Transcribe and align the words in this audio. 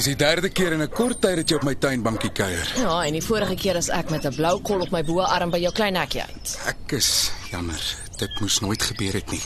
Dis 0.00 0.06
die 0.14 0.16
derde 0.16 0.48
keer 0.48 0.72
in 0.72 0.80
'n 0.80 0.88
kort 0.88 1.20
tyd 1.20 1.36
dat 1.36 1.50
jy 1.50 1.56
op 1.58 1.64
my 1.68 1.74
tuinbankie 1.74 2.30
kuier. 2.32 2.68
Ja, 2.76 3.04
en 3.04 3.12
die 3.12 3.20
vorige 3.22 3.54
keer 3.54 3.76
is 3.76 3.90
ek 3.90 4.08
met 4.10 4.24
'n 4.24 4.34
blou 4.34 4.60
kol 4.62 4.80
op 4.80 4.90
my 4.90 5.02
boarm 5.04 5.50
by 5.50 5.58
jou 5.58 5.72
klein 5.72 5.92
nekkie 5.92 6.22
uit. 6.22 6.58
Ek 6.66 6.92
is 6.92 7.30
jammer. 7.50 7.80
Dit 8.16 8.40
moes 8.40 8.60
nooit 8.60 8.82
gebeur 8.82 9.12
het 9.12 9.30
nie. 9.30 9.42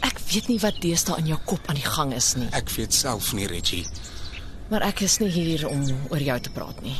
Ek 0.00 0.18
weet 0.32 0.48
nie 0.48 0.58
wat 0.58 0.80
deesdae 0.80 1.18
in 1.18 1.26
jou 1.26 1.38
kop 1.44 1.60
aan 1.68 1.74
die 1.76 1.84
gang 1.84 2.12
is 2.12 2.34
nie, 2.34 2.48
Ek 2.50 2.70
weet 2.70 2.92
self 2.94 3.32
nie, 3.32 3.46
Reggie. 3.46 3.86
maar 4.70 4.82
ek 4.82 5.00
is 5.00 5.18
nie 5.18 5.28
hier 5.30 5.68
om 5.68 5.86
oor 6.10 6.20
jou 6.22 6.40
te 6.40 6.50
praat 6.50 6.82
nie. 6.82 6.96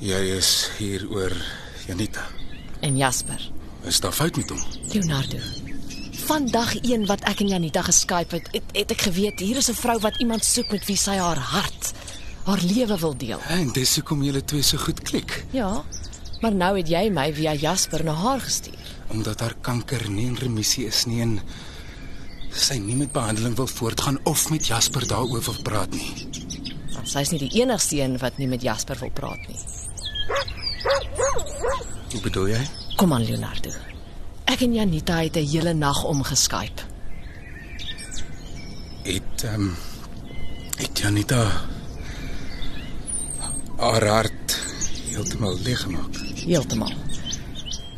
Jy 0.00 0.36
is 0.38 0.70
hier 0.78 1.06
oor 1.10 1.32
Janita. 1.86 2.26
En 2.80 2.96
Jasper, 2.96 3.50
Is 3.84 4.00
daar 4.00 4.12
fout 4.12 4.36
met 4.36 4.48
hom? 4.48 4.62
Leonardo. 4.92 5.36
Vandag 6.28 6.74
een 6.84 7.06
wat 7.08 7.22
ek 7.30 7.40
en 7.40 7.48
Janita 7.54 7.82
geskyp 7.86 8.34
het, 8.36 8.48
het, 8.52 8.72
het 8.76 8.90
ek 8.92 9.04
geweet 9.08 9.40
hier 9.40 9.56
is 9.56 9.70
'n 9.70 9.74
vrou 9.78 9.98
wat 10.00 10.18
iemand 10.20 10.44
soek 10.44 10.70
met 10.70 10.84
wie 10.86 10.96
sy 10.96 11.16
haar 11.16 11.38
hart, 11.38 11.92
haar 12.44 12.60
lewe 12.60 12.98
wil 12.98 13.16
deel. 13.16 13.40
En 13.48 13.72
dis 13.72 13.94
hoekom 13.96 14.22
julle 14.22 14.44
twee 14.44 14.62
so 14.62 14.76
goed 14.78 15.00
klik, 15.02 15.44
Ja, 15.52 15.84
maar 16.40 16.52
nou 16.54 16.76
het 16.76 16.88
jy 16.88 17.10
my 17.10 17.32
via 17.34 17.54
Jasper 17.54 18.04
na 18.04 18.12
haar 18.12 18.40
gestuur. 18.40 18.74
omdat 19.10 19.40
haar 19.40 19.54
kanker 19.60 20.10
nie 20.10 20.26
in 20.26 20.34
remissie 20.36 20.86
is 20.86 21.06
nie 21.06 21.20
en 21.22 21.40
sy 22.52 22.74
nie 22.74 22.96
met 22.96 23.12
behandeling 23.12 23.56
wil 23.56 23.66
voortgaan 23.66 24.18
of 24.24 24.50
met 24.50 24.66
Jasper 24.66 25.06
daaroor 25.06 25.42
wil 25.44 25.62
praat 25.62 25.90
nie. 25.90 26.28
Want 26.94 27.08
sy's 27.08 27.30
nie 27.30 27.38
die 27.38 27.60
enigste 27.62 27.96
een 27.96 28.18
wat 28.18 28.38
nie 28.38 28.46
met 28.48 28.62
Jasper 28.62 28.96
wil 29.00 29.10
praat 29.10 29.48
nie. 29.48 29.58
Hoe 32.12 32.20
bedoel 32.20 32.46
jy? 32.48 32.66
Kom 32.96 33.12
aan 33.12 33.24
Leonardo. 33.24 33.70
Ek 34.48 34.62
en 34.64 34.74
Janita 34.74 35.18
het 35.20 35.36
'n 35.36 35.46
hele 35.46 35.72
nag 35.74 36.04
omgeskyp. 36.04 36.84
Het 39.02 39.44
ehm 39.44 39.54
um, 39.54 39.76
het 40.76 40.98
Janita 40.98 41.42
haar 43.76 44.06
hart 44.06 44.58
heeltemal 45.08 45.58
leeggemaak. 45.58 46.16
Heeltemal. 46.34 46.92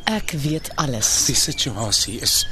Ek 0.05 0.31
weet 0.31 0.77
alles. 0.77 1.25
Die 1.25 1.34
situasie 1.34 2.21
is 2.21 2.47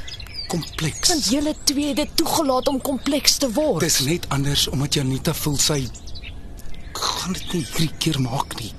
kompleks. 0.47 1.09
Want 1.09 1.25
julle 1.25 1.55
twee 1.63 1.87
het 1.87 1.95
dit 1.95 2.09
toegelaat 2.15 2.67
om 2.67 2.81
kompleks 2.81 3.37
te 3.37 3.51
word. 3.51 3.79
Dis 3.79 3.99
net 3.99 4.29
anders 4.29 4.67
omdat 4.67 4.93
Janita 4.93 5.33
voel 5.33 5.57
sy 5.57 5.89
gaan 6.99 7.33
dit 7.33 7.53
nie 7.53 7.65
hierdie 7.65 7.97
keer 7.97 8.21
maak 8.21 8.55
nie. 8.59 8.73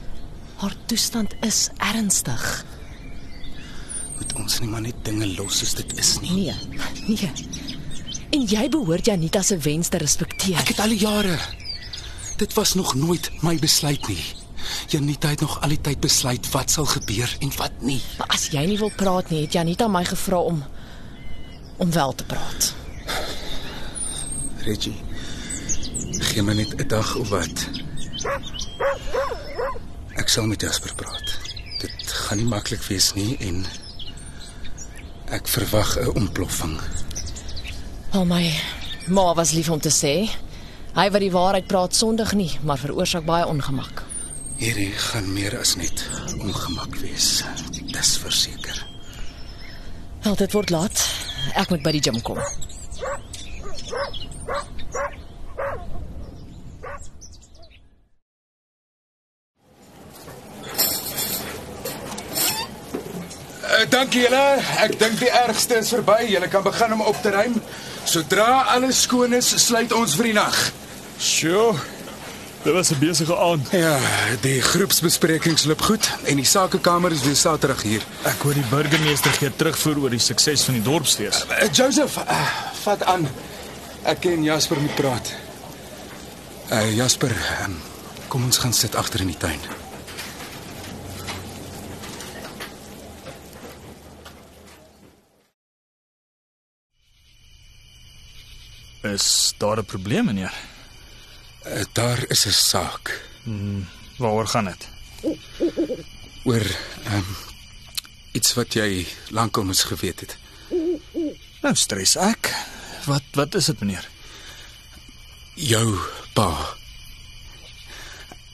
Haar 0.57 0.75
toestand 0.87 1.35
is 1.41 1.69
ernstig. 1.77 2.65
Ons 4.51 4.59
nie 4.65 4.69
maar 4.73 4.83
net 4.83 4.97
dinge 5.07 5.29
los 5.37 5.61
soos 5.61 5.77
dit 5.79 5.93
is 6.03 6.09
nie. 6.25 6.49
Nee, 6.51 6.55
nee. 7.07 7.29
En 8.35 8.41
jy 8.51 8.65
behoort 8.75 9.07
Janita 9.07 9.45
se 9.47 9.55
wens 9.63 9.93
te 9.95 9.99
respekteer. 10.03 10.57
Ek 10.59 10.73
het 10.73 10.81
al 10.83 10.91
die 10.91 11.05
jare 11.05 11.37
dit 12.41 12.55
was 12.57 12.73
nog 12.75 12.97
nooit 12.99 13.29
my 13.47 13.53
besluit 13.63 14.09
nie. 14.09 14.25
Janita 14.91 15.29
het 15.31 15.45
nog 15.45 15.61
al 15.63 15.71
die 15.77 15.79
tyd 15.87 16.01
besluit 16.03 16.49
wat 16.51 16.75
sal 16.75 16.89
gebeur 16.91 17.31
en 17.39 17.53
wat 17.61 17.77
nie. 17.79 18.01
Maar 18.19 18.33
as 18.35 18.49
jy 18.51 18.65
nie 18.67 18.79
wil 18.81 18.91
praat 18.91 19.31
nie, 19.31 19.45
het 19.45 19.55
Janita 19.55 19.87
my 19.87 20.03
gevra 20.09 20.41
om 20.51 20.65
om 21.79 21.93
wel 21.95 22.15
te 22.19 22.27
praat. 22.27 22.73
Reggie, 24.67 24.97
gee 26.33 26.43
my 26.43 26.57
net 26.59 26.75
'n 26.75 26.89
dag 26.89 27.15
of 27.23 27.29
wat. 27.29 27.69
Ek 30.19 30.29
sal 30.29 30.51
met 30.51 30.61
Jasper 30.61 30.95
praat. 30.95 31.39
Dit 31.79 32.11
gaan 32.27 32.43
nie 32.43 32.51
maklik 32.51 32.83
wees 32.83 33.13
nie 33.15 33.37
en 33.39 33.63
ek 35.31 35.49
verwag 35.49 35.97
'n 35.99 36.15
ontploffing. 36.15 36.81
Al 38.13 38.25
my 38.25 38.51
ma 39.07 39.35
was 39.35 39.53
lief 39.53 39.71
om 39.71 39.81
te 39.81 39.91
sê, 39.91 40.31
hy 40.95 41.11
wat 41.11 41.21
die 41.21 41.31
waarheid 41.31 41.67
praat 41.67 41.95
sondig 41.95 42.33
nie, 42.35 42.59
maar 42.63 42.79
veroorsaak 42.79 43.25
baie 43.25 43.47
ongemak. 43.47 44.03
Hierdie 44.57 44.93
gaan 44.93 45.33
meer 45.33 45.59
as 45.59 45.77
net 45.77 46.05
ongemak 46.41 46.97
wees. 47.01 47.45
Dis 47.87 48.17
verseker. 48.19 48.87
Wel, 50.23 50.35
dit 50.35 50.53
word 50.53 50.71
laat. 50.71 51.09
Ek 51.55 51.71
moet 51.71 51.83
by 51.83 51.93
die 51.93 52.03
gym 52.05 52.21
kom. 52.23 52.39
Dankie 63.91 64.25
julle. 64.25 64.43
Ek 64.85 64.99
dink 64.99 65.19
die 65.21 65.31
ergste 65.31 65.81
is 65.81 65.93
verby. 65.93 66.25
Julle 66.31 66.49
kan 66.49 66.63
begin 66.67 66.93
om 66.97 67.01
op 67.01 67.23
te 67.23 67.31
ruim. 67.35 67.57
Sodra 68.05 68.65
alles 68.75 69.03
skoon 69.07 69.35
is, 69.37 69.49
sluit 69.67 69.93
ons 69.93 70.15
vir 70.19 70.31
die 70.31 70.37
nag. 70.37 70.59
Sjoe. 71.21 71.75
Dit 72.63 72.73
was 72.73 72.91
'n 72.91 72.99
besige 72.99 73.37
aand. 73.37 73.69
Ja, 73.71 73.99
die 74.41 74.61
groepsbesprekings 74.61 75.65
loop 75.65 75.81
goed 75.83 76.11
en 76.25 76.37
die 76.37 76.45
sakekamer 76.45 77.11
is 77.11 77.23
weer 77.23 77.37
Saterdag 77.37 77.83
hier. 77.83 78.03
Ek 78.23 78.43
hoor 78.43 78.55
die 78.55 78.69
burgemeester 78.69 79.31
gee 79.31 79.51
terugvoer 79.57 79.99
oor 79.99 80.11
die 80.11 80.19
sukses 80.19 80.63
van 80.63 80.75
die 80.75 80.83
dorpsfees. 80.83 81.45
Uh, 81.49 81.69
Joseph, 81.73 82.17
uh, 82.17 82.49
vat 82.83 83.03
aan. 83.03 83.29
Ek 84.03 84.25
en 84.25 84.43
Jasper 84.43 84.81
moet 84.81 84.95
praat. 84.95 85.33
Uh, 86.73 86.97
Jasper, 86.97 87.33
um, 87.65 87.81
kom 88.29 88.45
ons 88.45 88.59
gaan 88.59 88.73
sit 88.73 88.95
agter 88.95 89.21
in 89.21 89.27
die 89.27 89.39
tuin. 89.39 89.61
Is 99.03 99.55
daar 99.57 99.79
'n 99.79 99.85
probleem, 99.85 100.25
meneer? 100.25 100.55
Uh, 101.67 101.85
daar 101.93 102.25
is 102.29 102.47
'n 102.47 102.51
saak 102.51 103.25
Waaroor 104.17 104.47
gaan 104.47 104.65
dit? 104.65 104.89
oor 106.45 106.65
um, 107.13 107.37
iets 108.33 108.55
wat 108.55 108.75
jy 108.75 109.07
lankal 109.35 109.67
moes 109.69 109.83
geweet 109.89 110.25
het. 110.25 110.37
Nou 111.61 111.75
stres 111.77 112.17
ek. 112.17 112.53
Wat 113.09 113.25
wat 113.37 113.55
is 113.59 113.69
dit, 113.73 113.81
meneer? 113.81 114.07
Jou 115.55 115.99
pa. 116.35 116.51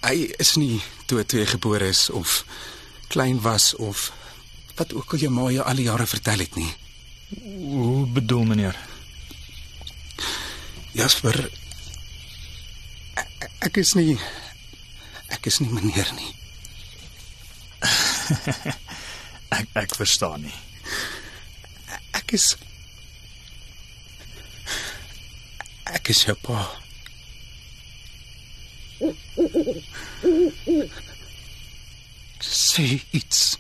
Hy 0.07 0.31
is 0.43 0.55
nie 0.59 0.83
toe 1.07 1.23
toe 1.27 1.47
gebore 1.47 1.91
is 1.91 2.09
of 2.11 2.43
klein 3.09 3.41
was 3.43 3.75
of 3.75 4.11
wat 4.77 4.93
ook 4.95 5.15
al 5.15 5.23
jou 5.23 5.31
ma 5.33 5.51
jou 5.51 5.65
al 5.65 5.79
die 5.79 5.87
jare 5.87 6.07
vertel 6.07 6.43
het 6.43 6.55
nie. 6.59 6.73
Hoe 7.71 8.07
bedoel 8.07 8.45
meneer? 8.45 8.77
Jasper 10.97 11.37
ek, 13.21 13.49
ek 13.69 13.81
is 13.83 13.93
nie 13.99 14.17
ek 15.35 15.49
is 15.51 15.59
nie 15.61 15.71
meneer 15.73 16.09
nie. 16.17 16.33
Ek 19.57 19.77
ek 19.79 19.95
verstaan 19.95 20.43
nie. 20.43 20.55
Ek 22.17 22.33
is 22.35 22.57
ek 25.87 26.11
is 26.11 26.25
jou 26.27 26.35
pa. 26.43 26.65
Sê 32.43 32.89
iets. 33.15 33.57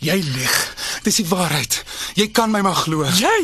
Jy 0.00 0.16
lieg. 0.32 0.56
Dis 1.04 1.20
die 1.20 1.28
waarheid. 1.30 1.82
Jy 2.18 2.30
kan 2.34 2.50
my 2.50 2.64
maar 2.64 2.78
glo. 2.82 3.04
Jy? 3.20 3.38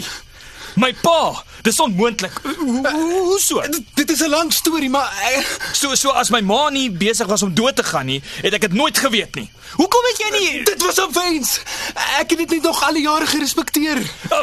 My 0.81 0.93
pa. 1.05 1.37
Dis 1.66 1.80
onmoontlik. 1.80 2.32
Hoe 2.42 3.38
so? 3.42 3.60
Dit, 3.60 3.82
dit 3.94 4.10
is 4.10 4.20
'n 4.20 4.28
lang 4.28 4.52
storie, 4.52 4.90
maar 4.90 5.10
eh, 5.30 5.44
So 5.72 5.94
so 5.94 6.10
as 6.10 6.30
my 6.30 6.40
ma 6.40 6.70
nie 6.70 6.90
besig 6.90 7.26
was 7.26 7.42
om 7.42 7.54
dood 7.54 7.76
te 7.76 7.82
gaan 7.82 8.06
nie, 8.06 8.22
het 8.42 8.52
ek 8.52 8.60
dit 8.60 8.72
nooit 8.72 8.98
geweet 8.98 9.34
nie. 9.34 9.50
Hoekom 9.74 10.04
het 10.08 10.18
jy 10.22 10.30
nie 10.38 10.64
dit 10.64 10.82
was 10.82 11.00
'n 11.00 11.12
wens. 11.12 11.60
Ek 12.20 12.30
het 12.30 12.38
dit 12.38 12.50
net 12.50 12.62
nog 12.62 12.82
al 12.82 12.92
die 12.92 13.02
jare 13.02 13.26
gerespekteer. 13.26 13.98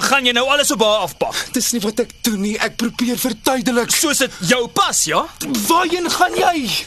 gaan 0.10 0.26
jy 0.26 0.32
nou 0.32 0.48
alles 0.50 0.72
op 0.72 0.82
haar 0.82 0.98
afpak? 1.08 1.36
Dis 1.52 1.72
nie 1.72 1.82
wat 1.82 2.00
ek 2.00 2.12
doen 2.22 2.42
nie. 2.42 2.58
Ek 2.60 2.76
probeer 2.76 3.18
verduidelik. 3.18 3.92
Soos 3.92 4.18
dit 4.18 4.32
jou 4.40 4.68
pas, 4.68 5.04
ja? 5.04 5.26
Waarheen 5.68 6.12
gaan 6.12 6.36
jy? 6.36 6.86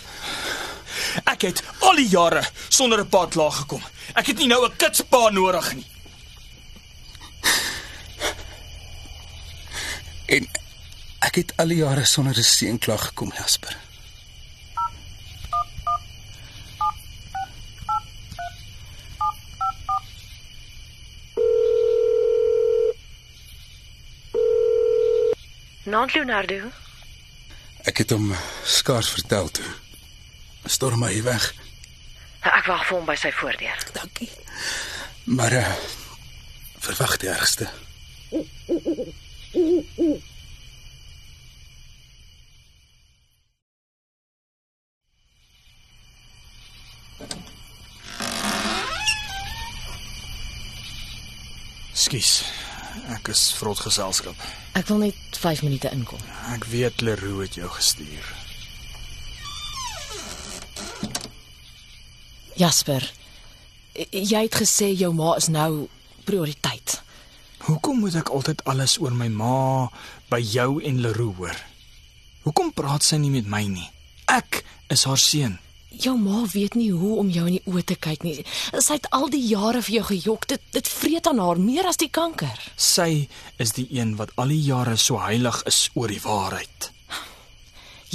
Ek 1.24 1.42
het 1.42 1.62
al 1.80 1.96
die 1.96 2.08
jare 2.08 2.44
sonder 2.68 3.00
'n 3.00 3.08
pad 3.08 3.34
laag 3.34 3.56
gekom. 3.56 3.82
Ek 4.14 4.26
het 4.26 4.38
nie 4.38 4.46
nou 4.46 4.66
'n 4.66 4.76
kitspa 4.76 5.30
nodig 5.30 5.74
nie. 5.74 5.86
En 10.26 10.48
ek 11.18 11.34
het 11.34 11.52
al 11.56 11.70
die 11.70 11.82
jare 11.82 12.04
sonder 12.04 12.38
'n 12.38 12.42
seënklag 12.42 13.04
gekom, 13.06 13.32
Jasper. 13.36 13.76
Nant 25.82 26.14
Leonardo. 26.14 26.70
Ek 27.82 27.96
het 27.96 28.10
hom 28.10 28.34
skaars 28.64 29.08
vertel 29.08 29.50
toe. 29.50 29.64
Storm 30.64 31.02
hy 31.02 31.22
weg. 31.22 31.54
Ek 32.40 32.66
wag 32.66 32.82
vir 32.86 32.96
hom 32.96 33.06
by 33.06 33.14
sy 33.14 33.30
voordeur. 33.30 33.86
Dankie. 33.92 34.30
Maar 35.24 35.52
uh, 35.52 35.74
verwag 36.78 37.16
die 37.16 37.28
ergste. 37.28 37.70
Ek 53.16 53.30
is 53.32 53.48
vrot 53.56 53.80
geselskap. 53.80 54.36
Ek 54.76 54.88
wil 54.90 55.06
net 55.06 55.38
5 55.40 55.62
minute 55.64 55.90
inkom. 55.94 56.20
Ek 56.52 56.66
weet 56.68 57.00
Leroux 57.00 57.46
het 57.46 57.56
jou 57.58 57.68
gestuur. 57.72 58.28
Jasper, 62.56 63.04
jy 64.10 64.46
het 64.46 64.56
gesê 64.56 64.92
jou 64.96 65.12
ma 65.16 65.34
is 65.36 65.48
nou 65.52 65.86
prioriteit. 66.28 67.00
Hoekom 67.66 68.00
moet 68.04 68.16
ek 68.20 68.30
altyd 68.32 68.62
alles 68.70 68.96
oor 69.02 69.12
my 69.16 69.28
ma 69.32 69.88
by 70.30 70.40
jou 70.40 70.78
en 70.84 71.00
Leroux 71.04 71.36
hoor? 71.40 71.58
Hoekom 72.46 72.72
praat 72.76 73.04
sy 73.04 73.18
nie 73.20 73.32
met 73.32 73.48
my 73.50 73.64
nie? 73.68 73.88
Ek 74.30 74.62
is 74.92 75.04
haar 75.08 75.20
seun. 75.20 75.56
Jou 76.00 76.16
ma 76.18 76.42
weet 76.52 76.74
nie 76.74 76.90
hoe 76.92 77.16
om 77.18 77.30
jou 77.32 77.46
in 77.48 77.56
die 77.58 77.70
oë 77.70 77.84
te 77.88 77.96
kyk 77.96 78.24
nie. 78.26 78.34
Sy 78.72 78.98
het 78.98 79.06
al 79.16 79.30
die 79.32 79.42
jare 79.46 79.80
vir 79.82 79.94
jou 79.98 80.04
gejok. 80.10 80.48
Dit 80.50 80.66
dit 80.76 80.88
vreet 80.88 81.26
aan 81.26 81.40
haar 81.40 81.60
meer 81.60 81.88
as 81.88 82.00
die 82.00 82.10
kanker. 82.12 82.58
Sy 82.76 83.28
is 83.62 83.72
die 83.78 83.86
een 83.90 84.16
wat 84.20 84.34
al 84.36 84.52
die 84.52 84.60
jare 84.60 84.96
so 85.00 85.20
heilig 85.22 85.62
is 85.70 85.86
oor 85.94 86.12
die 86.12 86.20
waarheid. 86.24 86.90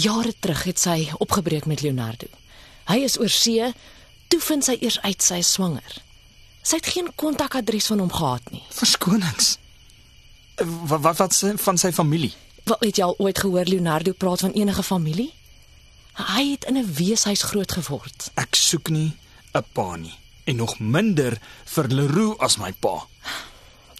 Jare 0.01 0.33
terug 0.39 0.63
het 0.69 0.79
sy 0.79 1.09
opgebreek 1.19 1.65
met 1.65 1.81
Leonardo. 1.81 2.29
Hy 2.87 3.01
is 3.05 3.17
oor 3.19 3.31
see, 3.31 3.73
toe 4.31 4.39
vind 4.41 4.65
sy 4.65 4.77
eers 4.79 4.99
uit 5.03 5.21
sy 5.21 5.41
is 5.43 5.51
swanger. 5.57 5.97
Sy 6.61 6.77
het 6.77 6.93
geen 6.93 7.09
kontakadres 7.17 7.89
van 7.91 8.03
hom 8.03 8.13
gehad 8.13 8.53
nie. 8.53 8.63
Verskonings. 8.77 9.57
Wat 10.61 11.01
wat 11.01 11.17
wat 11.17 11.37
van 11.65 11.77
sy 11.81 11.91
familie? 11.91 12.31
Wat 12.69 12.83
het 12.85 12.99
jy 12.99 13.05
al 13.05 13.17
ooit 13.17 13.39
gehoor 13.39 13.65
Leonardo 13.65 14.13
praat 14.13 14.45
van 14.45 14.53
enige 14.53 14.83
familie? 14.83 15.31
Hy 16.21 16.51
het 16.51 16.63
in 16.69 16.77
'n 16.77 16.93
weeshuis 16.93 17.41
groot 17.41 17.71
geword. 17.71 18.31
Ek 18.35 18.55
soek 18.55 18.89
nie 18.89 19.17
'n 19.53 19.63
pa 19.73 19.95
nie 19.95 20.13
en 20.43 20.55
nog 20.55 20.79
minder 20.79 21.37
vir 21.65 21.87
Leroux 21.87 22.39
as 22.39 22.57
my 22.57 22.71
pa. 22.71 23.07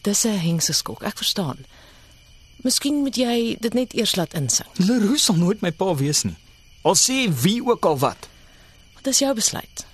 Dis 0.01 0.23
'n 0.25 0.39
hengse 0.39 0.73
skok, 0.73 1.03
ek 1.03 1.17
verstaan. 1.17 1.57
Miskien 2.55 3.01
moet 3.01 3.15
jy 3.15 3.57
dit 3.59 3.73
net 3.73 3.93
eers 3.93 4.15
laat 4.15 4.33
insink. 4.33 4.69
Leroux 4.77 5.23
sal 5.23 5.35
nooit 5.35 5.61
my 5.61 5.71
pa 5.71 5.95
wees 5.95 6.23
nie. 6.23 6.35
Al 6.81 6.95
sê 6.95 7.29
wie 7.41 7.65
ook 7.65 7.85
al 7.85 7.97
wat. 7.97 8.29
Dis 9.01 9.19
jou 9.19 9.33
besluit. 9.33 9.85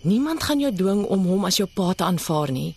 Niemand 0.00 0.42
gaan 0.42 0.60
jou 0.60 0.72
dwing 0.74 1.04
om 1.04 1.26
hom 1.26 1.44
as 1.44 1.56
jou 1.56 1.68
pa 1.74 1.92
te 1.92 2.04
aanvaar 2.04 2.50
nie. 2.50 2.74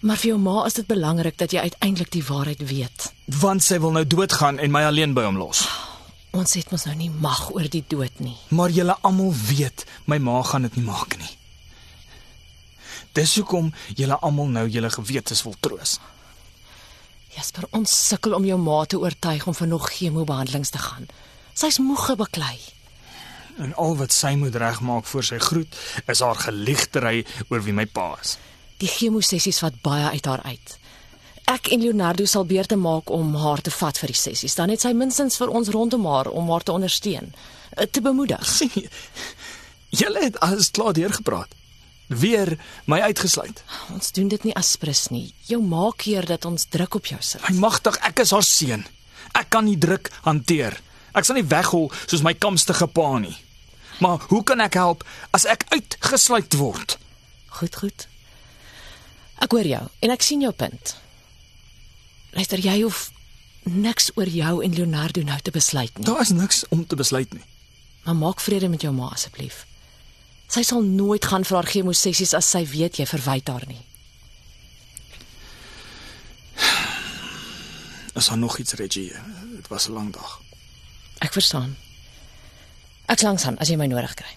Maar 0.00 0.16
vir 0.16 0.26
jou 0.26 0.38
ma 0.38 0.64
is 0.66 0.74
dit 0.74 0.86
belangrik 0.86 1.38
dat 1.38 1.50
jy 1.50 1.60
uiteindelik 1.60 2.10
die 2.10 2.24
waarheid 2.24 2.68
weet. 2.68 3.12
Want 3.24 3.62
sy 3.62 3.80
wil 3.80 3.90
nou 3.90 4.06
doodgaan 4.06 4.58
en 4.58 4.70
my 4.70 4.82
alleen 4.82 5.14
by 5.14 5.22
hom 5.22 5.36
los. 5.36 5.66
Ons 6.36 6.54
het 6.58 6.70
mos 6.70 6.84
nou 6.84 6.94
nie 6.98 7.10
mag 7.10 7.48
oor 7.54 7.68
die 7.72 7.84
dood 7.88 8.20
nie. 8.20 8.36
Maar 8.52 8.70
julle 8.74 8.96
almal 9.06 9.32
weet 9.48 9.84
my 10.06 10.18
ma 10.20 10.42
gaan 10.42 10.68
dit 10.68 10.76
nie 10.76 10.86
maak 10.86 11.16
nie. 11.20 11.34
Dis 13.16 13.34
hoekom 13.40 13.72
julle 13.96 14.18
almal 14.22 14.50
nou 14.52 14.66
julle 14.68 14.90
gewetes 14.92 15.42
wil 15.46 15.56
troos. 15.60 15.98
Jasper, 17.34 17.68
ons 17.76 17.92
sukkel 18.08 18.34
om 18.36 18.44
jou 18.44 18.58
ma 18.60 18.82
te 18.84 18.98
oortuig 18.98 19.46
om 19.46 19.54
vir 19.54 19.70
nog 19.70 19.88
chemobehandelings 19.94 20.72
te 20.74 20.80
gaan. 20.82 21.08
Sy's 21.54 21.78
moeg 21.82 22.04
gebaklei. 22.10 22.56
En 23.58 23.74
al 23.74 23.96
wat 23.98 24.14
sy 24.14 24.34
moet 24.38 24.54
regmaak 24.54 25.06
voor 25.10 25.24
sy 25.26 25.38
groet 25.42 25.78
is 26.06 26.22
haar 26.22 26.38
geliegtery 26.38 27.24
oor 27.48 27.64
wie 27.64 27.74
my 27.74 27.86
pa 27.86 28.12
is. 28.20 28.36
Die 28.78 28.90
chemosessies 28.90 29.58
vat 29.64 29.80
baie 29.82 30.12
uit 30.14 30.26
haar 30.30 30.44
uit. 30.46 30.76
Ek 31.48 31.70
en 31.72 31.80
Leonardo 31.80 32.26
sal 32.28 32.44
beurte 32.44 32.76
maak 32.76 33.08
om 33.14 33.30
haar 33.40 33.62
te 33.64 33.72
vat 33.72 33.96
vir 34.02 34.12
die 34.12 34.18
sessies. 34.20 34.56
Dan 34.58 34.68
het 34.68 34.82
sy 34.84 34.92
minstens 34.92 35.38
vir 35.40 35.48
ons 35.48 35.70
rondom 35.72 36.04
haar 36.04 36.28
om 36.28 36.50
haar 36.52 36.66
te 36.66 36.74
ondersteun, 36.74 37.32
eh, 37.76 37.86
te 37.86 38.02
bemoedig. 38.04 38.44
sien? 38.58 38.90
Julle 39.88 40.26
het 40.26 40.36
alles 40.44 40.70
klaar 40.70 40.92
deurgepraat. 40.92 41.54
Weer 42.08 42.58
my 42.84 43.00
uitgesluit. 43.00 43.62
Ons 43.92 44.12
doen 44.12 44.28
dit 44.28 44.44
nie 44.44 44.54
aspres 44.56 45.08
nie. 45.12 45.32
Jou 45.48 45.62
ma 45.64 45.88
keer 45.96 46.28
dat 46.28 46.44
ons 46.44 46.68
druk 46.68 47.00
op 47.00 47.08
jou 47.08 47.20
sit. 47.20 47.40
Hy 47.48 47.56
magtig, 47.56 47.96
ek 48.04 48.24
is 48.24 48.32
haar 48.36 48.44
seun. 48.44 48.84
Ek 49.36 49.48
kan 49.52 49.64
nie 49.64 49.78
druk 49.80 50.12
hanteer. 50.28 50.76
Ek 51.16 51.24
sal 51.24 51.40
nie 51.40 51.48
weghol 51.48 51.88
soos 52.04 52.24
my 52.24 52.34
kamstige 52.36 52.88
pa 52.92 53.18
nie. 53.24 53.36
Maar 54.04 54.24
hoe 54.28 54.44
kan 54.44 54.60
ek 54.60 54.76
help 54.76 55.04
as 55.32 55.48
ek 55.48 55.64
uitgesluit 55.72 56.54
word? 56.60 56.98
Goed, 57.60 57.76
goed. 57.76 58.08
Ek 59.40 59.52
hoor 59.52 59.68
jou 59.68 59.84
en 60.04 60.12
ek 60.12 60.24
sien 60.24 60.44
jou 60.44 60.52
punt. 60.52 60.96
Luister, 62.36 62.58
jy 62.60 62.80
hoef 62.82 63.10
niks 63.68 64.10
oor 64.16 64.28
jou 64.28 64.64
en 64.64 64.74
Leonardo 64.74 65.22
nou 65.22 65.38
te 65.42 65.50
besluit 65.50 65.92
nie. 65.98 66.04
Daar 66.06 66.20
is 66.20 66.32
niks 66.32 66.64
om 66.68 66.86
te 66.86 66.96
besluit 66.96 67.32
nie. 67.32 67.44
Maar 68.04 68.16
maak 68.16 68.40
vrede 68.40 68.68
met 68.68 68.82
jou 68.82 68.92
ma 68.94 69.10
asseblief. 69.12 69.64
Sy 70.48 70.62
sal 70.64 70.82
nooit 70.82 71.24
gaan 71.24 71.44
vir 71.44 71.58
haar 71.58 71.68
chemosessies 71.68 72.32
as 72.34 72.48
sy 72.48 72.64
weet 72.70 72.96
jy 73.00 73.06
verwyd 73.06 73.48
haar 73.52 73.66
nie. 73.68 73.82
Is 78.18 78.26
daar 78.26 78.38
nog 78.38 78.58
iets, 78.58 78.72
Reggie? 78.72 79.12
Dit 79.56 79.68
was 79.68 79.88
'n 79.88 79.92
lang 79.92 80.12
dag. 80.12 80.40
Ek 81.18 81.32
verstaan. 81.32 81.76
Ek 83.06 83.22
langs 83.22 83.44
aan 83.44 83.58
as 83.58 83.68
jy 83.68 83.76
my 83.76 83.86
nodig 83.86 84.14
kry. 84.14 84.36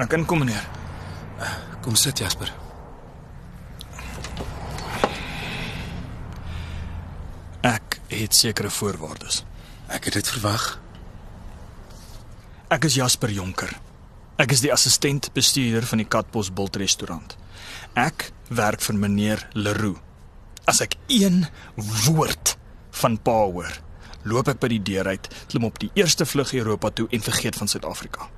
En 0.00 0.06
ek 0.06 0.14
inkom 0.16 0.40
meneer. 0.40 0.64
Kom 1.84 1.92
sit 1.92 2.22
Jasper. 2.22 2.48
Ek 7.68 7.98
het 8.08 8.32
sekere 8.32 8.70
voorwaardes. 8.72 9.42
Ek 9.92 10.08
het 10.08 10.16
dit 10.16 10.30
verwag. 10.32 10.70
Ek 12.72 12.88
is 12.88 12.96
Jasper 12.96 13.28
Jonker. 13.36 13.74
Ek 14.40 14.56
is 14.56 14.64
die 14.64 14.72
assistent 14.72 15.28
bestuurder 15.36 15.84
van 15.92 16.00
die 16.00 16.08
Katbos 16.08 16.48
Bult 16.48 16.80
restaurant. 16.80 17.36
Ek 17.92 18.30
werk 18.48 18.80
vir 18.80 18.96
meneer 19.04 19.44
Leroux. 19.52 20.00
As 20.64 20.80
ek 20.80 20.96
een 21.12 21.42
woord 22.08 22.56
van 23.04 23.20
pa 23.20 23.40
hoor, 23.52 23.82
loop 24.24 24.48
ek 24.48 24.64
by 24.64 24.72
die 24.78 24.84
deur 24.94 25.12
uit, 25.12 25.28
klim 25.52 25.68
op 25.68 25.76
die 25.82 25.92
eerste 25.92 26.24
vlug 26.24 26.56
Europa 26.56 26.88
toe 26.88 27.10
en 27.12 27.28
vergeet 27.32 27.60
van 27.60 27.68
Suid-Afrika. 27.68 28.30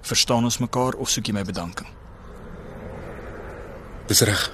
Verstaan 0.00 0.44
ons 0.44 0.58
mekaar 0.58 0.96
of 0.98 1.10
soek 1.10 1.28
jy 1.28 1.34
my 1.36 1.44
bedanking? 1.44 1.88
Dis 4.08 4.20
reg. 4.24 4.44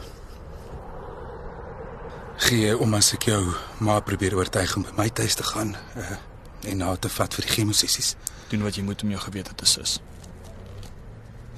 Gee 2.45 2.73
om 2.79 2.95
as 2.99 3.13
ek 3.15 3.29
jou 3.31 3.43
maar 3.79 4.03
probeer 4.03 4.35
oortuig 4.35 4.73
om 4.77 4.87
by 4.89 4.95
my 4.97 5.09
tuis 5.15 5.37
te 5.39 5.47
gaan 5.47 5.77
uh, 5.77 6.17
en 6.67 6.81
na 6.83 6.95
te 6.97 7.09
vat 7.13 7.37
vir 7.39 7.47
die 7.47 7.55
chemosessies. 7.59 8.15
Doen 8.51 8.65
wat 8.67 8.79
jy 8.79 8.83
moet 8.87 9.05
om 9.07 9.13
jou 9.15 9.21
gewete 9.23 9.55
te 9.55 9.69
sus. 9.69 10.01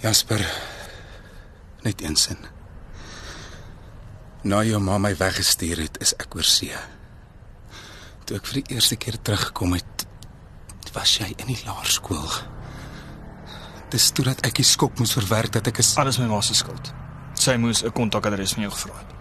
Jasper, 0.02 0.45
net 1.87 2.02
een 2.05 2.16
sin. 2.21 2.45
Nou 4.47 4.61
jou 4.62 4.78
ma 4.83 4.99
my 5.02 5.14
weggestuur 5.16 5.81
het, 5.87 5.97
is 6.05 6.12
ek 6.21 6.37
oor 6.37 6.47
see. 6.47 6.76
Toe 8.28 8.37
ek 8.37 8.50
vir 8.50 8.61
die 8.61 8.76
eerste 8.76 8.99
keer 9.00 9.16
teruggekom 9.19 9.75
het, 9.78 10.05
was 10.97 11.16
jy 11.19 11.33
in 11.37 11.50
die 11.50 11.59
laerskool. 11.64 12.28
Dis 13.90 14.11
toe 14.11 14.25
dat 14.25 14.43
ek 14.47 14.59
die 14.59 14.66
skok 14.66 14.99
moes 14.99 15.14
verwerk 15.14 15.52
dat 15.52 15.66
ek 15.71 15.78
is. 15.78 15.95
Alles 16.00 16.19
my 16.19 16.26
ma 16.26 16.40
se 16.43 16.55
skuld. 16.55 16.93
Sy 17.38 17.57
moes 17.57 17.85
'n 17.85 17.93
kontakadres 17.93 18.52
van 18.52 18.62
jou 18.62 18.73
gevra 18.73 18.99
het. 18.99 19.14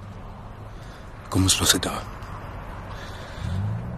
Kom 1.30 1.44
ons 1.44 1.60
los 1.60 1.72
dit 1.72 1.82
daar. 1.82 2.04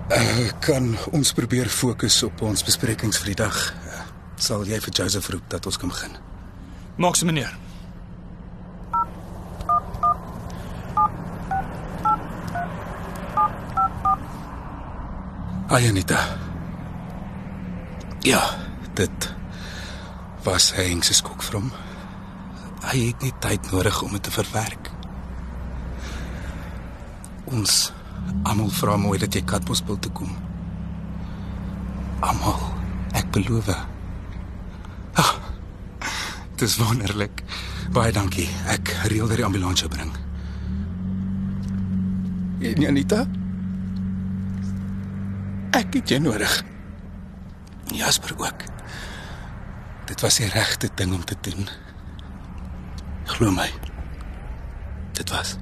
Uh, 0.07 0.49
kan 0.59 0.95
ons 1.11 1.33
probeer 1.33 1.67
fokus 1.69 2.23
op 2.23 2.41
ons 2.41 2.63
besprekings 2.63 3.17
vir 3.17 3.25
die 3.25 3.43
dag? 3.43 3.73
Uh, 3.85 4.01
sal 4.35 4.63
jy 4.65 4.79
vir 4.79 4.93
Joseph 4.93 5.29
roep 5.29 5.49
dat 5.49 5.65
ons 5.65 5.77
kan 5.77 5.89
begin? 5.89 6.17
Maak 6.95 7.15
se 7.15 7.25
meneer. 7.25 7.57
Ai 15.67 15.87
Anita. 15.87 16.37
Ja, 18.23 18.39
dit 18.55 18.66
was 20.47 20.71
Henk 20.71 21.03
se 21.03 21.11
skok 21.17 21.41
vir 21.43 21.57
hom. 21.59 21.71
Hy 22.87 22.99
het 23.09 23.23
nie 23.25 23.33
tyd 23.43 23.65
nodig 23.73 23.97
om 24.05 24.13
dit 24.15 24.23
te 24.23 24.31
verwerk. 24.31 24.91
Ons 27.51 27.89
almal 28.47 28.71
vra 28.77 28.95
mooi 29.01 29.17
dat 29.19 29.35
jy 29.35 29.41
Katbosbil 29.47 29.99
toe 29.99 30.11
kom. 30.15 30.31
Almal. 32.23 32.63
Ek 33.19 33.27
beloof. 33.35 33.73
Ag. 35.19 35.33
Dis 36.61 36.77
wonderlik. 36.79 37.43
Baie 37.91 38.15
dankie. 38.15 38.47
Ek 38.71 38.93
reël 39.11 39.27
dat 39.27 39.41
die 39.41 39.47
ambulans 39.49 39.83
jou 39.83 39.91
bring. 39.91 40.15
En 42.71 42.87
Janita? 42.87 43.25
Ek 45.75 45.99
het 45.99 46.15
jou 46.15 46.23
nodig. 46.23 46.57
Jasper 47.99 48.39
ook. 48.39 48.67
Dit 50.07 50.21
was 50.21 50.35
die 50.35 50.47
regte 50.47 50.89
ding 50.95 51.13
om 51.13 51.25
te 51.25 51.35
doen. 51.41 51.67
Glo 53.23 53.51
my. 53.51 53.69
Dit 55.11 55.29
was. 55.29 55.55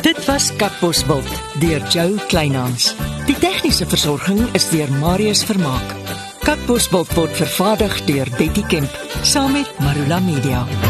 Dit 0.00 0.24
was 0.24 0.56
Katbosveld 0.56 1.28
deur 1.58 1.88
Jo 1.88 2.14
Kleinhans. 2.26 2.94
Die 3.26 3.38
tegniese 3.38 3.86
versorging 3.86 4.48
is 4.52 4.68
deur 4.70 4.92
Marius 4.92 5.42
Vermaak. 5.44 5.96
Katbosveld 6.46 7.10
word 7.14 7.34
vervaardig 7.36 8.04
deur 8.04 8.30
Betty 8.38 8.62
Kemp 8.70 9.02
saam 9.22 9.52
met 9.52 9.78
Marula 9.82 10.20
Media. 10.20 10.87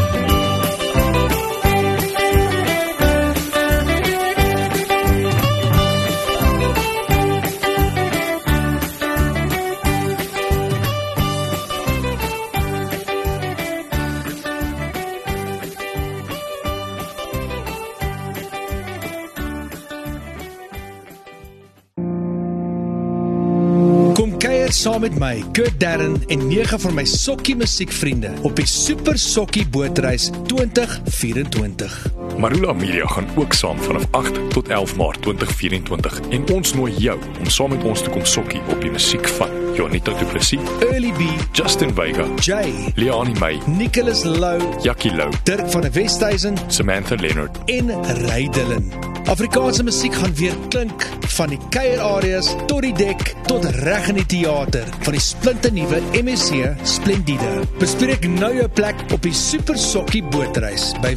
Kuier 24.69 24.83
saam 24.83 25.01
met 25.01 25.15
my, 25.19 25.45
Kurt 25.53 25.79
Darren 25.81 26.19
en 26.29 26.47
nege 26.49 26.79
van 26.79 26.95
my 26.95 27.05
sokkie 27.09 27.57
musiekvriende 27.57 28.35
op 28.45 28.57
die 28.57 28.67
Super 28.69 29.19
Sokkie 29.19 29.65
Bootreis 29.69 30.31
2024. 30.51 32.18
Marula 32.39 32.73
Media 32.73 33.07
gaan 33.07 33.27
ook 33.35 33.53
saam 33.53 33.79
vanaf 33.79 34.07
8 34.11 34.51
tot 34.51 34.69
11 34.69 34.97
Maart 34.97 35.23
2024 35.23 36.21
en 36.31 36.51
ons 36.53 36.75
nooi 36.75 36.93
jou 36.93 37.19
om 37.39 37.51
saam 37.51 37.71
met 37.71 37.85
ons 37.85 38.03
te 38.03 38.11
kom 38.11 38.25
sokkie 38.25 38.61
op 38.69 38.81
die 38.81 38.91
musiek 38.91 39.29
van 39.29 39.51
Jonita 39.75 40.15
Du 40.19 40.25
Plessis, 40.25 40.61
Early 40.81 41.13
B, 41.13 41.27
Justin 41.53 41.95
Vega, 41.95 42.27
Jay, 42.41 42.93
Leani 42.95 43.35
May, 43.39 43.59
Nicholas 43.67 44.25
Lou, 44.25 44.59
Jackie 44.83 45.15
Lou, 45.15 45.31
Dirk 45.45 45.71
van 45.71 45.81
der 45.81 45.93
Westhuizen 45.93 46.57
Samantha 46.69 47.15
Leonard. 47.15 47.59
en 47.67 48.05
Ray 48.27 48.49
Dillon. 48.49 48.93
Afrikaanse 49.29 49.83
musiek 49.83 50.15
gaan 50.15 50.35
weer 50.35 50.55
klink 50.69 51.07
van 51.21 51.49
die 51.53 51.59
kuierareas 51.71 52.55
tot 52.67 52.83
die 52.83 52.95
dek 52.97 53.35
tot 53.47 53.65
reg 53.85 54.09
in 54.09 54.15
die 54.15 54.27
teater 54.27 54.89
van 55.05 55.13
die 55.13 55.21
splinte 55.21 55.71
nuwe 55.73 56.01
MSC 56.17 56.73
Splendide. 56.83 57.51
Bespreek 57.79 58.25
nou 58.39 58.55
jou 58.57 58.69
plek 58.69 58.97
op 59.13 59.23
die 59.23 59.35
Super 59.37 59.79
Sokkie 59.79 60.23
Bootreis 60.33 60.95
by 61.05 61.13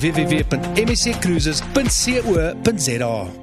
www.msccruises.co.za. 1.11 3.40